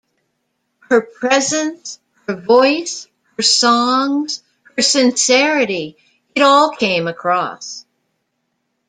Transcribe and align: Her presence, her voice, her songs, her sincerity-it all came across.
Her 0.89 0.99
presence, 1.01 1.99
her 2.25 2.33
voice, 2.35 3.07
her 3.37 3.43
songs, 3.43 4.41
her 4.75 4.81
sincerity-it 4.81 6.41
all 6.41 6.71
came 6.71 7.05
across. 7.07 7.85